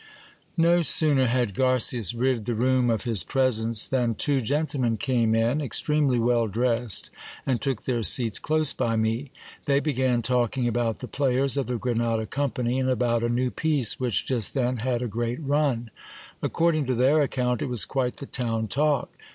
[0.57, 5.61] Xo sooner had Garcias rid the room of his presence, than two gentlemen came in,
[5.61, 7.11] extremely well dressed,
[7.45, 9.29] and took their seats close by me.
[9.65, 13.51] They began talk ing about the players of the Grenada company, and about a new
[13.51, 15.91] piece which just then had a great run.
[16.41, 19.11] According to their account, it was quite the town talk.